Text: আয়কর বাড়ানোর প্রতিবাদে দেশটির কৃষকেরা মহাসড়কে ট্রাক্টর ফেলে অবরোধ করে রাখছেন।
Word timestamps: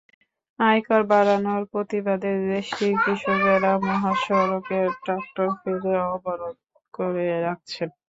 আয়কর 0.59 1.01
বাড়ানোর 1.11 1.61
প্রতিবাদে 1.71 2.31
দেশটির 2.47 2.93
কৃষকেরা 3.03 3.71
মহাসড়কে 3.87 4.79
ট্রাক্টর 5.01 5.47
ফেলে 5.59 5.93
অবরোধ 6.13 6.57
করে 6.93 7.25
রাখছেন। 7.45 7.89